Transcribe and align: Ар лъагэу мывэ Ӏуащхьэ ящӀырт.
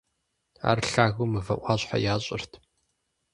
Ар 0.69 0.79
лъагэу 0.91 1.27
мывэ 1.31 1.55
Ӏуащхьэ 1.61 1.97
ящӀырт. 2.13 2.51